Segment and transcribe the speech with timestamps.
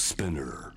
[0.00, 0.72] Spinner.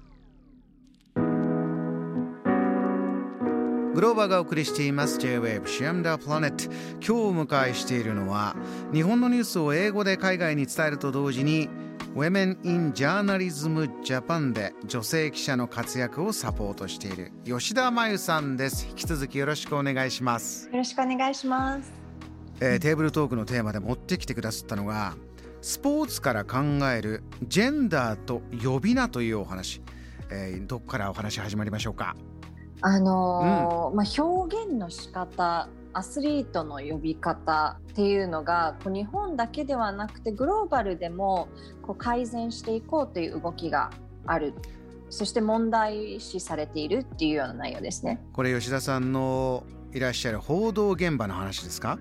[3.95, 5.17] グローバーがお送りしています。
[5.17, 6.65] J-Wave シアムダープラネット
[6.95, 8.53] 今日お迎えしているのは
[8.91, 11.69] 日本のニュースを英語で海外に伝えると同時に
[12.15, 18.87] Women in Journalism Japan で女性記者の活躍をサポートしている吉田真由さんです。
[18.89, 20.67] 引き続きよろしくお願いします。
[20.67, 21.93] よろしくお願いします、
[22.59, 25.15] えーテーブルトークのテーマで持ってきてくださったのが
[25.63, 26.57] スポーツから考
[26.93, 29.81] えるジェンダーと呼び名というお話、
[30.29, 32.17] えーどこからお話始まりましょうか？
[32.81, 41.47] あのーまあ表現の仕方アスリートの呼び方っていうのがこう日本だけではなくてグローバルでも
[41.81, 43.89] こう改善していこうという動きが
[44.25, 44.53] ある。
[45.09, 48.21] そして問題視されているっていうような内容ですね。
[48.33, 51.99] これ吉田さんのいらっしゃる報道現場の話ですか？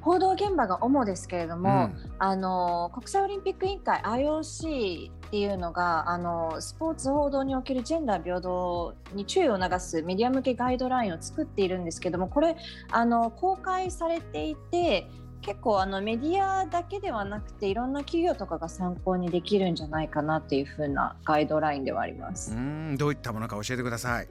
[0.00, 2.10] 報道現場が主ですけれども、うん。
[2.18, 12.56] あの国際オリンピック委員会 IOC っていうのがあのスポーツ報道におけるジェンダー平等に注意を促すメディア向けガイドラインを作っているんですけどもこれ
[12.90, 15.08] あの公開されていて
[15.40, 22.52] 結構あのメディアだけではなくていろんな企業とかが参考にできるんじゃないかなっていう風なガイドラインではあります。
[22.52, 22.96] うーん。
[22.98, 24.28] どういったものか教えてください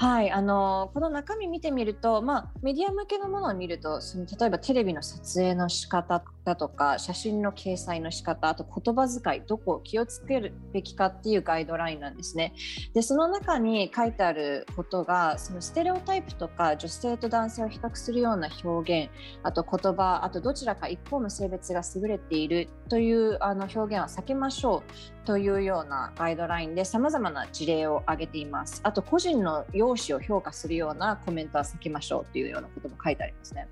[0.00, 12.54] はい、あのこの中身見てみると、まあ、メディア向けのものを見るとその例えばテレビの撮影の仕方だとか写真の掲載の仕方あと言葉遣いどこを気をつけるべきかっていうガイドラインなんですね。
[12.94, 19.10] でその中に書いてあることがそのステレオタイプとか女性と男性を比較するような表現
[19.42, 28.80] あと言葉あとどちらか一方の性別が優れているというあの表現は避けましょうというようなガイドラインでさまざまな事例を挙げています。
[28.82, 33.66] あと個人の容姿を評価するようなコメントは避けましょうというようなことも書いてありますね。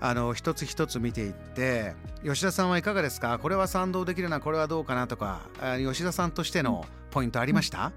[0.00, 3.38] あの一つ一つ見ていって吉田さんはいかがですか？
[3.38, 7.92] これは賛同できるなこれはどうかなとかあ吉田さんとしてのポイントありました、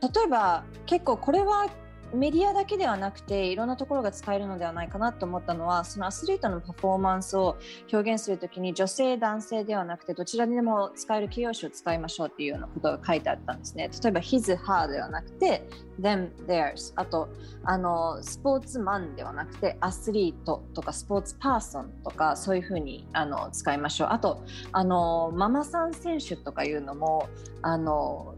[0.00, 1.66] 例えば結構これは
[2.14, 7.56] メディアだけではなくていろんなところが使えるのではないかなと思ったのはそのアスリートのパフォーマンスを
[7.92, 13.90] 表現するときに女性男性ではなくてどちらにでも使える形容詞を使いましょうっていうようなことが書いてあったんですね。
[14.02, 15.68] 例えば his her ではなくて
[16.00, 17.28] them theirs あと
[17.64, 24.08] あのスポーツマンではなくてアスリートとかスポーツパーソンとかそういうふうにあの使いましょう。
[24.10, 24.42] あと
[24.72, 27.28] あのママさん選手とかいうのも
[27.62, 28.33] あの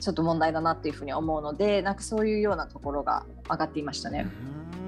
[0.00, 4.26] ちょっと問題だなっていうふうに思うのでなんかそういうようなところが上がっていましたね。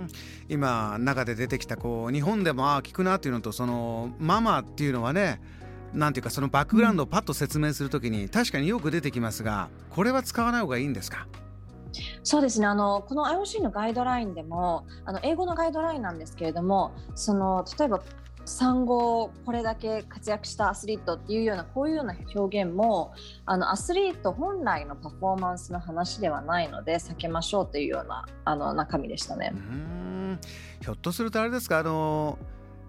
[0.02, 0.08] うん。
[0.48, 5.40] 今中で出てきたこう日本でもああ聞くなっていうのとそのママっていうのはね
[5.92, 11.26] なんていうかそのバックグラウンドをパッと説明するときに確かによく出てきますがこれは使わない方がいいんですか？
[12.22, 12.66] そうですね。
[12.66, 18.00] あのこの IOC のガイドラインでもあの英語のガイドラインなんですけれどもその例えば
[18.50, 23.12] 産後これだけ活躍したアスリートっていうようなこういうような表現も
[23.46, 29.52] あのアスリート本来のパフォーマンスの話ではないので避けましょうというようなあの中身でしたね。
[29.54, 29.56] う。
[29.56, 30.38] ん。
[30.80, 31.78] ひょっとするとあれですか？
[31.78, 32.38] あの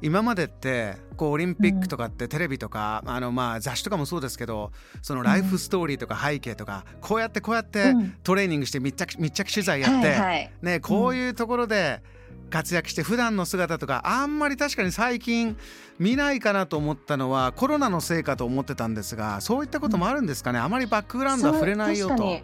[0.03, 4.71] 今までってこうオリンピックとかってテレビとか、あのまあ雑誌とかもそうですけど
[5.03, 8.15] そのライフストーリーとか背景とか、こうやってこうやってうん。
[8.23, 12.01] トレーニングして密着密着取材やって、ね、こういうところで
[12.51, 15.57] 活躍して普段の姿とかあんまり確かに最近
[15.97, 22.39] 見ないかなと思ったのはコロナのせいかと思ってたんですがそういったこともあるんですかね、あまりバックグラウンドは触れないよと。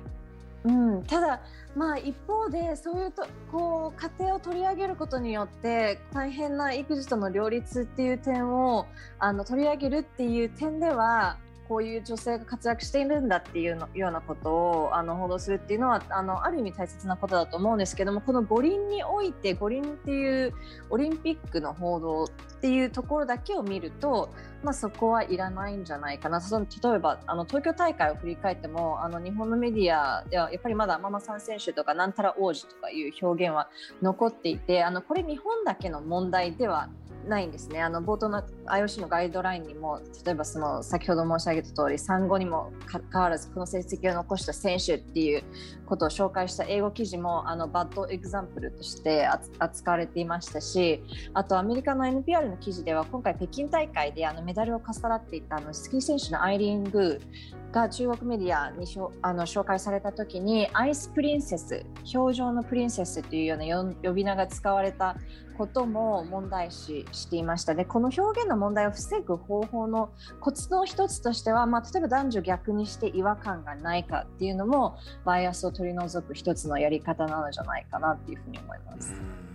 [0.63, 1.39] うん、ただ、
[1.75, 8.85] まあ、一方でそういうとこう家庭を取り上げることによって大変な育児との両立っていう点を
[9.19, 20.53] あの取り上げるっていう点ではこういう女性が活躍しているんだっていうのようなことをあの報道するっていうのはあのある意味大切なことだと思うんですけどもこの五輪において五輪っていう
[20.89, 24.31] オリンピックの報道っていうところだけを見ると、
[24.63, 26.41] まあ、そこはいらないんじゃないかな。
[26.41, 33.69] その例えばあの東京大会を振り返ってもあの日本のメディアではやっぱりまだママさん選手とかなんたら王子とかいう表現は
[34.01, 37.81] 残っていてあのこれ日本だけの問題ではないないんですね。
[37.81, 45.43] あの冒頭の IOC のガイドラインにも例えばその先ほど申し上げた通り産後にもかかわらずこの成績を残した選手っていう
[45.85, 49.27] ことを紹介した英語記事もあの bad example として
[49.59, 51.03] 扱われていましたし
[51.33, 65.15] あとアメリカの NPR の記事では今回北京大会であのメダルをかっさらっていたあのスキー選手のアイリーン・グーが中国メディアにしょあの紹介された時に Ice Princess 氷上のプリンセスというような呼び名が使われた
[65.57, 79.13] ことも問題視していましたでこの表現の問題を防ぐ方法のコツの一つとしては、まあ、例えば男女逆にして違和感がないかっていうのもバイアスを取り除く一つのやり方なのじゃないかなっていうふうに思います。
[79.13, 79.47] うん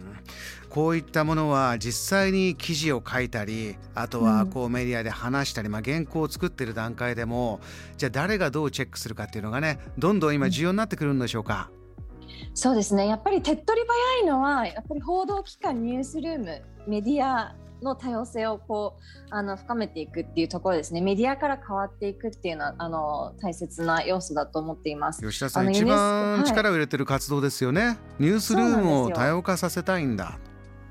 [0.72, 7.60] こういったものは実際に記事を書いたりあとはこうメディアで話したり、まあ、原稿を作ってる段階でも
[7.99, 11.70] じゃあ誰がどうチェックするかっていうのがねどんどん今重要になってくるんでしょうか？
[12.55, 13.06] そうですね。
[13.06, 21.00] やっぱり手っ取り早いのはやっぱり報道機関ニュースルームメディアの多様性をこうあの深めていくっていうところですね。
[21.00, 25.23] メディアから変わっていくっていうのはあの大切な要素だと思っています。
[25.23, 30.38] 吉田さん一番力を入れてる活動ですよね、はい、ニュースルームを多様化させたいんだ。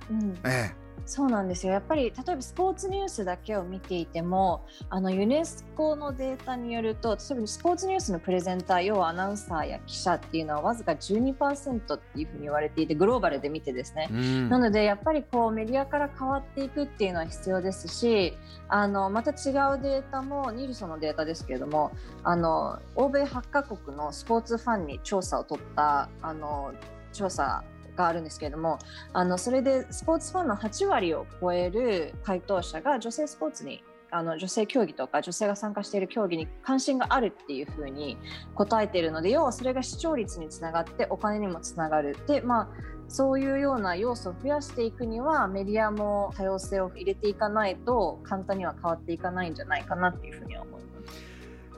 [0.09, 1.73] うん、ええそうなんですよ。
[1.73, 18.37] やっぱり例えばスポーツニュースだけを見ていてもあのユネスコのデータによると例えばスポーツニュースのプレゼンター要はアナウンサーや記者っていうのはわずか12%っていうふうに言われていてグローバルで見てですね、うん、なのでやっぱりこうメディアから変わっていくっていうのは必要ですし
[18.69, 19.35] あのまた違う
[19.81, 21.91] データもニルソのデータですけれども
[22.23, 26.73] あの欧米8カ国のスポーツファンに調査を取ったあの
[27.11, 27.63] 調査
[27.95, 28.79] があるんですけれども
[29.13, 38.17] あのそれでスポーツファンの8割を超える回答者が女性スポーツにあの女性競技とか女性が参加している競技に関心があるっていうふうに
[38.55, 42.69] 答えているので要はそれが視聴率につながってお金にもつながるでまあ
[43.07, 50.70] そういうような要素を増やしていくにはメディアも多様性を入れていかないと簡単には変わっていかないんじゃないかなっていうふうに思。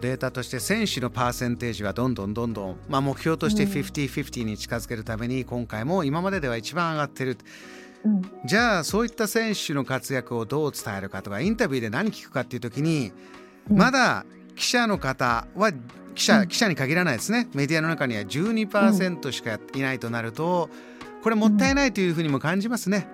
[0.03, 7.37] データとして選手のパーセンテージはどんどんどんどん、まあ、目標として50-50に近づけるために今回も今まででは一番上がってる。
[8.03, 13.13] うん、じゃあそういった選手の活躍をどう伝えるかとかインタビューで何聞くかっていう時に、
[13.69, 14.25] まだ
[14.57, 15.71] 記者の方は
[16.15, 17.47] 記者,、記者に限らないですね。
[17.53, 20.69] メディアの中には12%しかいないとなると
[21.23, 23.07] これもったいないというふうにも感じますね。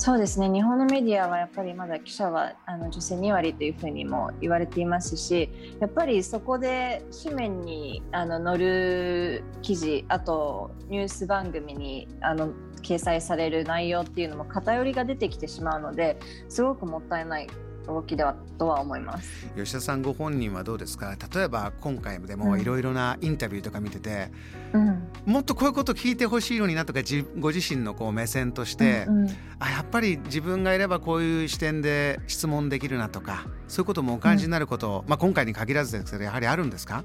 [0.00, 0.48] そうですね。
[0.48, 5.50] 日本のメディアはやっぱりまだ記者はあの女性2割というふうにも言われていますし
[5.80, 16.16] やっぱりそこで紙面にあの載る記事あとニュース番組にあの掲載される内容っていうのも偏りが出てきてしまうので
[16.48, 17.48] すごくもったいない
[17.88, 19.48] 動きではとは思います。
[19.56, 21.16] 吉田さんご本人はどうですか？
[21.34, 24.30] 例えば今回でもいろいろなインタビューとか見てて、
[24.72, 27.00] うん、もっとこういうこと聞いてほしいのになとか
[27.38, 37.04] ご自身のこう目線として、うんうん、あやっぱり自分がいればこういう視点で質問できるなとかそういうこともお感じになること、うん、まあ、今回に限らずですけどやはりあるんですか？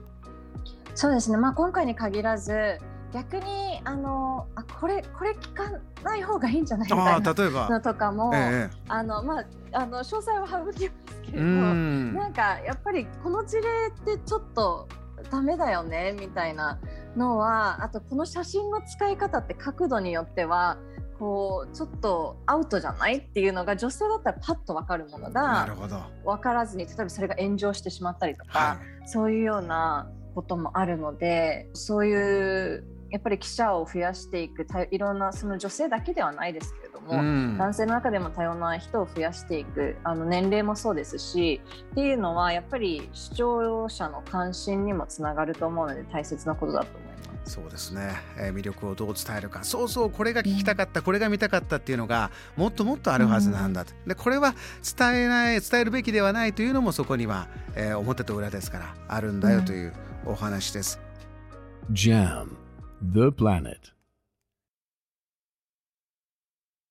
[0.96, 2.78] そうですね、まあ、今回に限らず
[3.14, 5.64] 逆にあのあこれこれ聞か
[6.04, 6.88] ない方がいいんじゃない？
[6.88, 14.90] みたいなのとかも、ええ、あのまああの詳細は省きますけれどなんかやっぱりこの事例ってちょっと
[15.32, 16.82] ダメだよねみたいな
[17.16, 20.78] のはあとこの写真の使い方って角度によっては
[21.18, 23.20] こうちょっとアウトじゃない？
[23.20, 25.66] っていうのが女性だったらパッと分かるものが
[26.26, 32.84] 分からずに例えばそれが炎上してしまったりとか、はい、そういうようなこともあるのでそういう
[33.14, 41.62] やっぱり記者を増やしていくいろんなその女性だけではないですけれども、うん、男性の中でも多様な人を増やしていくあの年齢もそうですし
[41.92, 47.54] っていうのはやっぱり視聴者の関心にもつながると思うので大切なことだと思います。
[47.56, 49.64] そうですね、えー、魅力をどう伝えるか。
[49.64, 54.56] そうそうこれが聞きたかった、うん、これが見たかったっていうのがもっともっとあるはずなんだと、でこれは
[54.98, 59.94] 伝えない伝えるべきではないというのもそこには、えー、表と裏ですからあるんだよという
[60.26, 61.00] お話です。
[61.92, 62.63] JAM
[63.12, 63.93] The Planet